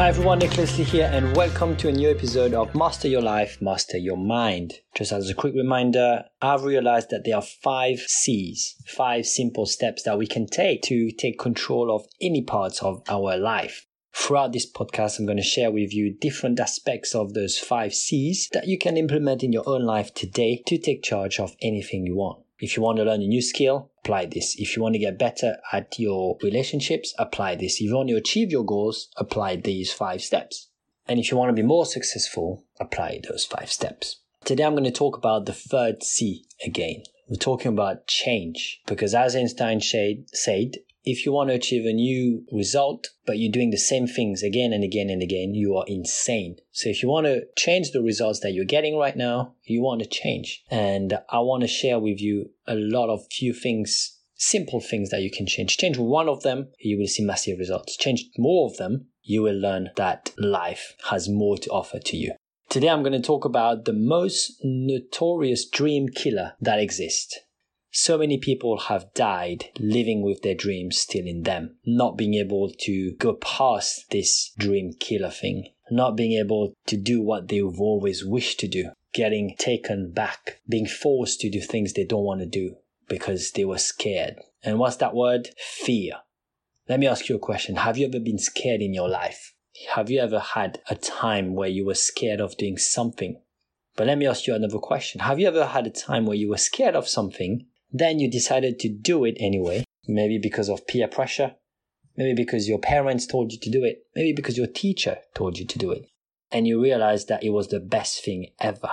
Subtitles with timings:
[0.00, 3.60] Hi everyone, Nicholas Lee here, and welcome to a new episode of Master Your Life,
[3.60, 4.76] Master Your Mind.
[4.94, 10.04] Just as a quick reminder, I've realized that there are five C's, five simple steps
[10.04, 13.86] that we can take to take control of any parts of our life.
[14.14, 18.48] Throughout this podcast, I'm going to share with you different aspects of those five C's
[18.54, 22.16] that you can implement in your own life today to take charge of anything you
[22.16, 22.42] want.
[22.60, 24.54] If you want to learn a new skill, apply this.
[24.58, 27.76] If you want to get better at your relationships, apply this.
[27.76, 30.68] If you want to achieve your goals, apply these five steps.
[31.08, 34.20] And if you want to be more successful, apply those five steps.
[34.44, 37.02] Today I'm going to talk about the third C again.
[37.28, 42.44] We're talking about change because as Einstein said, if you want to achieve a new
[42.52, 46.56] result, but you're doing the same things again and again and again, you are insane.
[46.72, 50.02] So if you want to change the results that you're getting right now, you want
[50.02, 50.62] to change.
[50.70, 55.22] And I want to share with you a lot of few things, simple things that
[55.22, 55.76] you can change.
[55.76, 57.96] Change one of them, you will see massive results.
[57.96, 62.34] Change more of them, you will learn that life has more to offer to you.
[62.68, 67.38] Today I'm going to talk about the most notorious dream killer that exists.
[67.92, 72.70] So many people have died living with their dreams still in them, not being able
[72.82, 78.24] to go past this dream killer thing, not being able to do what they've always
[78.24, 82.46] wished to do, getting taken back, being forced to do things they don't want to
[82.46, 82.76] do
[83.08, 84.36] because they were scared.
[84.62, 85.48] And what's that word?
[85.58, 86.14] Fear.
[86.88, 87.74] Let me ask you a question.
[87.74, 89.52] Have you ever been scared in your life?
[89.96, 93.40] Have you ever had a time where you were scared of doing something?
[93.96, 95.22] But let me ask you another question.
[95.22, 98.78] Have you ever had a time where you were scared of something then you decided
[98.80, 101.54] to do it anyway, maybe because of peer pressure,
[102.16, 105.66] maybe because your parents told you to do it, maybe because your teacher told you
[105.66, 106.06] to do it,
[106.50, 108.90] and you realized that it was the best thing ever.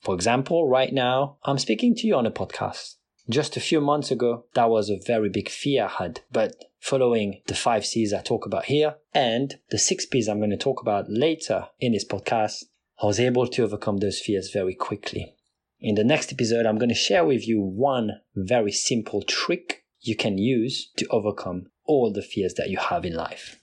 [0.00, 2.94] For example, right now, I'm speaking to you on a podcast.
[3.28, 7.42] Just a few months ago, that was a very big fear I had, but following
[7.46, 10.80] the five C's I talk about here and the six P's I'm going to talk
[10.80, 12.64] about later in this podcast,
[13.02, 15.34] I was able to overcome those fears very quickly.
[15.80, 20.16] In the next episode, I'm going to share with you one very simple trick you
[20.16, 23.60] can use to overcome all the fears that you have in life.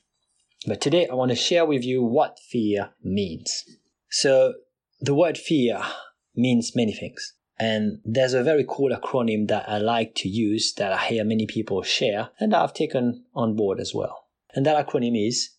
[0.66, 3.66] But today, I want to share with you what fear means.
[4.10, 4.54] So,
[5.02, 5.82] the word fear
[6.34, 7.34] means many things.
[7.60, 11.46] And there's a very cool acronym that I like to use that I hear many
[11.46, 14.28] people share and I've taken on board as well.
[14.54, 15.50] And that acronym is,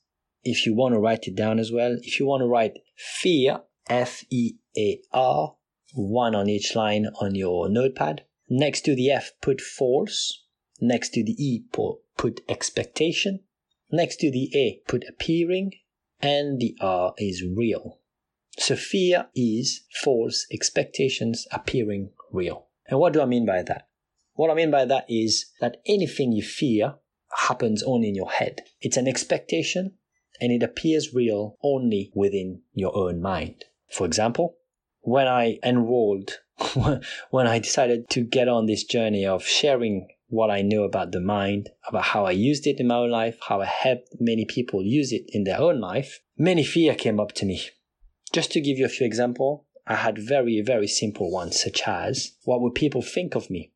[0.42, 3.60] if you want to write it down as well, if you want to write fear,
[3.88, 5.54] F E A R,
[5.96, 8.24] one on each line on your notepad.
[8.48, 10.44] Next to the F, put false.
[10.80, 11.64] Next to the E,
[12.16, 13.40] put expectation.
[13.90, 15.72] Next to the A, put appearing.
[16.20, 18.00] And the R is real.
[18.58, 22.68] So fear is false expectations appearing real.
[22.88, 23.88] And what do I mean by that?
[24.34, 26.94] What I mean by that is that anything you fear
[27.48, 28.62] happens only in your head.
[28.80, 29.94] It's an expectation
[30.40, 33.64] and it appears real only within your own mind.
[33.90, 34.56] For example,
[35.06, 36.32] when I enrolled,
[37.30, 41.20] when I decided to get on this journey of sharing what I knew about the
[41.20, 44.82] mind, about how I used it in my own life, how I helped many people
[44.82, 47.62] use it in their own life, many fear came up to me.
[48.32, 52.32] Just to give you a few examples, I had very, very simple ones, such as
[52.42, 53.70] what would people think of me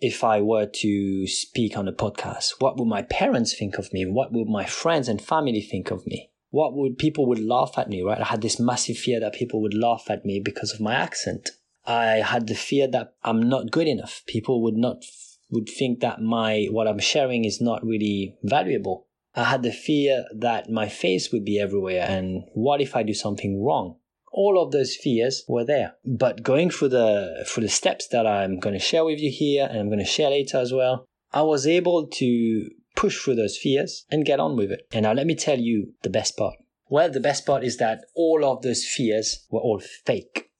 [0.00, 2.54] if I were to speak on a podcast?
[2.60, 4.06] What would my parents think of me?
[4.06, 6.31] What would my friends and family think of me?
[6.52, 8.20] What would people would laugh at me, right?
[8.20, 11.50] I had this massive fear that people would laugh at me because of my accent.
[11.86, 14.22] I had the fear that I'm not good enough.
[14.26, 15.02] People would not
[15.50, 19.06] would think that my what I'm sharing is not really valuable.
[19.34, 23.14] I had the fear that my face would be everywhere and what if I do
[23.14, 23.96] something wrong?
[24.30, 25.94] All of those fears were there.
[26.04, 29.66] But going through the through the steps that I'm going to share with you here
[29.70, 32.70] and I'm going to share later as well, I was able to
[33.02, 34.86] push through those fears and get on with it.
[34.92, 36.54] And now let me tell you the best part.
[36.88, 40.50] Well, the best part is that all of those fears were all fake.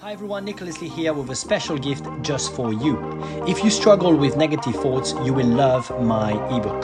[0.00, 2.98] Hi everyone, Nicholas Lee here with a special gift just for you.
[3.46, 6.82] If you struggle with negative thoughts, you will love my ebook.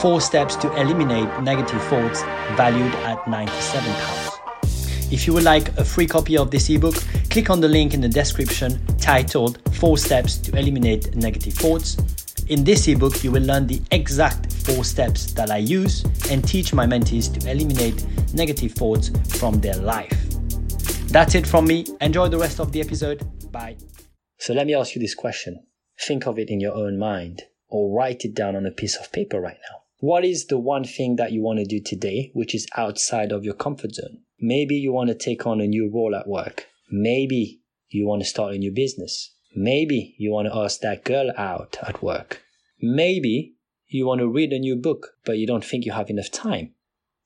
[0.00, 2.22] Four steps to eliminate negative thoughts
[2.56, 4.30] valued at 97 pounds.
[5.12, 6.94] If you would like a free copy of this ebook,
[7.28, 11.98] click on the link in the description titled Four Steps to Eliminate Negative Thoughts
[12.48, 16.72] in this ebook, you will learn the exact four steps that I use and teach
[16.72, 20.16] my mentees to eliminate negative thoughts from their life.
[21.08, 21.86] That's it from me.
[22.00, 23.26] Enjoy the rest of the episode.
[23.50, 23.76] Bye.
[24.38, 25.66] So let me ask you this question.
[26.06, 29.12] Think of it in your own mind or write it down on a piece of
[29.12, 29.78] paper right now.
[29.98, 33.44] What is the one thing that you want to do today which is outside of
[33.44, 34.18] your comfort zone?
[34.38, 36.66] Maybe you want to take on a new role at work.
[36.90, 39.34] Maybe you want to start a new business.
[39.56, 42.42] Maybe you want to ask that girl out at work.
[42.80, 43.54] Maybe
[43.88, 46.74] you want to read a new book, but you don't think you have enough time.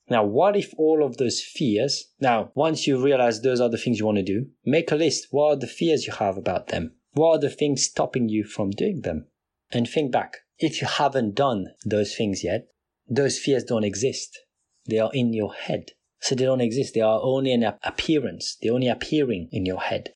[0.09, 3.99] Now, what if all of those fears, now, once you realize those are the things
[3.99, 5.27] you want to do, make a list.
[5.31, 6.93] What are the fears you have about them?
[7.13, 9.27] What are the things stopping you from doing them?
[9.71, 10.37] And think back.
[10.57, 12.67] If you haven't done those things yet,
[13.09, 14.39] those fears don't exist.
[14.87, 15.91] They are in your head.
[16.21, 16.93] So they don't exist.
[16.93, 18.57] They are only an appearance.
[18.61, 20.13] They're only appearing in your head.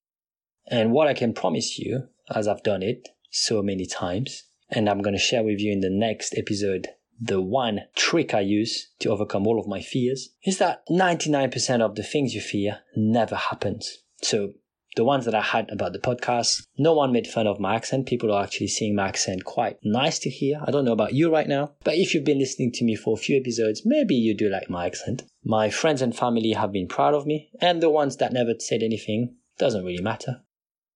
[0.67, 5.01] And what I can promise you, as I've done it so many times, and I'm
[5.01, 6.88] going to share with you in the next episode
[7.19, 11.95] the one trick I use to overcome all of my fears is that 99% of
[11.95, 14.00] the things you fear never happens.
[14.21, 14.53] So
[14.95, 18.06] the ones that I had about the podcast, no one made fun of my accent.
[18.06, 20.61] People are actually seeing my accent quite nice to hear.
[20.65, 23.13] I don't know about you right now, but if you've been listening to me for
[23.13, 25.23] a few episodes, maybe you do like my accent.
[25.44, 28.83] My friends and family have been proud of me, and the ones that never said
[28.83, 30.41] anything doesn't really matter.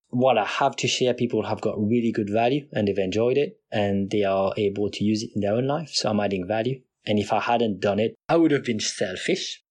[0.10, 3.60] What I have to share, people have got really good value and they've enjoyed it
[3.72, 5.90] and they are able to use it in their own life.
[5.94, 6.82] So I'm adding value.
[7.06, 9.64] And if I hadn't done it, I would have been selfish.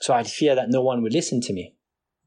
[0.00, 1.74] So I'd fear that no one would listen to me.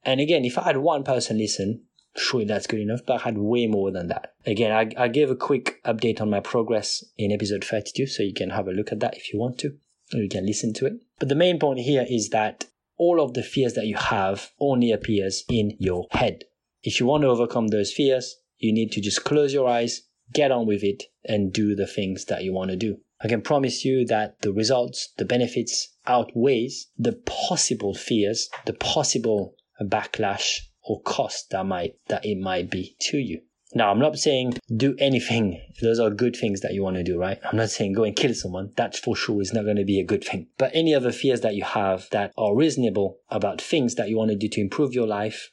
[0.04, 1.84] And again, if I had one person listen,
[2.16, 4.34] sure, that's good enough, but I had way more than that.
[4.46, 8.34] Again, I, I gave a quick update on my progress in episode 32, so you
[8.34, 9.76] can have a look at that if you want to,
[10.14, 10.94] or you can listen to it.
[11.20, 12.66] But the main point here is that
[12.98, 16.46] all of the fears that you have only appears in your head.
[16.86, 20.52] If you want to overcome those fears, you need to just close your eyes, get
[20.52, 22.98] on with it, and do the things that you want to do.
[23.22, 29.56] I can promise you that the results, the benefits outweighs the possible fears, the possible
[29.82, 33.42] backlash or cost that might that it might be to you.
[33.74, 35.60] Now, I'm not saying do anything.
[35.82, 37.40] Those are good things that you want to do, right?
[37.44, 38.74] I'm not saying go and kill someone.
[38.76, 40.48] That for sure is not going to be a good thing.
[40.60, 44.30] But any other fears that you have that are reasonable about things that you want
[44.30, 45.52] to do to improve your life,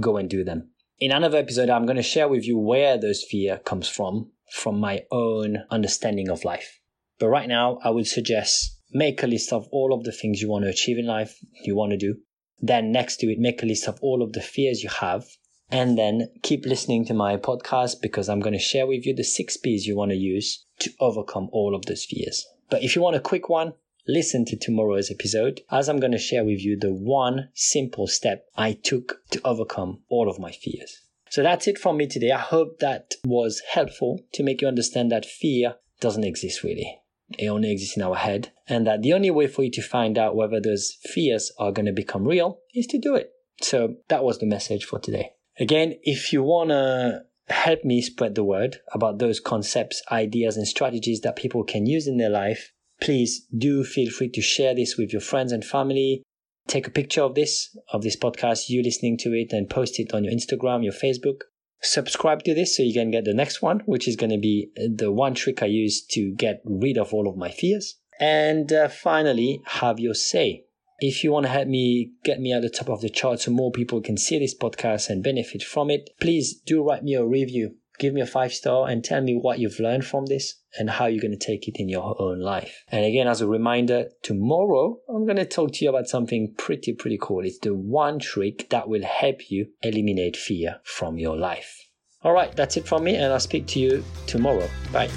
[0.00, 0.70] go and do them.
[0.98, 4.78] In another episode, I'm going to share with you where those fear comes from, from
[4.78, 6.78] my own understanding of life.
[7.18, 10.50] But right now, I would suggest make a list of all of the things you
[10.50, 12.16] want to achieve in life, you want to do,
[12.60, 15.24] then next to it, make a list of all of the fears you have.
[15.70, 19.24] And then keep listening to my podcast because I'm going to share with you the
[19.24, 22.46] six P's you want to use to overcome all of those fears.
[22.70, 23.72] But if you want a quick one,
[24.06, 28.46] listen to tomorrow's episode as I'm going to share with you the one simple step
[28.56, 31.02] I took to overcome all of my fears.
[31.30, 32.30] So that's it from me today.
[32.30, 36.98] I hope that was helpful to make you understand that fear doesn't exist really.
[37.38, 40.18] It only exists in our head, and that the only way for you to find
[40.18, 43.30] out whether those fears are going to become real is to do it.
[43.62, 45.30] So that was the message for today.
[45.58, 50.66] Again, if you want to help me spread the word about those concepts, ideas, and
[50.66, 52.72] strategies that people can use in their life,
[53.02, 56.22] please do feel free to share this with your friends and family.
[56.68, 60.14] Take a picture of this, of this podcast, you listening to it, and post it
[60.14, 61.40] on your Instagram, your Facebook
[61.82, 64.70] subscribe to this so you can get the next one, which is going to be
[64.76, 67.98] the one trick I use to get rid of all of my fears.
[68.20, 70.64] And uh, finally, have your say.
[71.00, 73.50] If you want to help me get me at the top of the chart so
[73.50, 77.24] more people can see this podcast and benefit from it, please do write me a
[77.24, 77.76] review.
[78.02, 81.06] Give me a five star and tell me what you've learned from this and how
[81.06, 82.82] you're going to take it in your own life.
[82.88, 86.94] And again, as a reminder, tomorrow I'm going to talk to you about something pretty,
[86.94, 87.44] pretty cool.
[87.44, 91.78] It's the one trick that will help you eliminate fear from your life.
[92.24, 94.68] All right, that's it from me, and I'll speak to you tomorrow.
[94.92, 95.08] Bye.